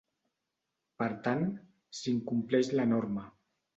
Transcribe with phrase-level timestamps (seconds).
[1.03, 1.45] Per tant,
[1.99, 3.29] s’incompleix la norma.